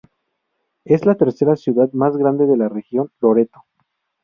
Es 0.83 1.05
la 1.05 1.13
tercera 1.13 1.55
ciudad 1.55 1.91
más 1.93 2.17
grande 2.17 2.47
de 2.47 2.57
la 2.57 2.67
región 2.69 3.11
Loreto. 3.19 3.65